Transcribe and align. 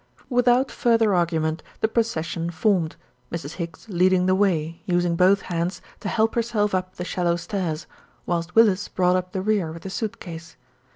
Without 0.31 0.71
further 0.71 1.13
argument 1.13 1.61
the 1.81 1.87
procession 1.87 2.49
formed, 2.49 2.95
Mrs. 3.31 3.51
Higgs 3.61 3.85
leading 3.87 4.25
the 4.25 4.33
way, 4.33 4.81
using 4.87 5.15
both 5.15 5.43
hands 5.43 5.79
to 5.99 6.09
help 6.09 6.33
herself 6.33 6.73
up 6.73 6.95
the 6.95 7.05
shallow 7.05 7.35
stairs, 7.35 7.85
whilst 8.25 8.55
Willis 8.55 8.87
brought 8.87 9.15
up 9.15 9.31
the 9.31 9.43
rear 9.43 9.71
with 9.71 9.83
the 9.83 9.91
suit 9.91 10.19
case. 10.19 10.55